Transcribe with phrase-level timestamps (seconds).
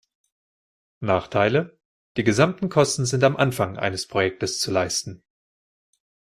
[1.01, 1.77] Nachteile:
[2.17, 5.21] Die gesamten Kosten sind am Anfang eines Projektes zu leisten.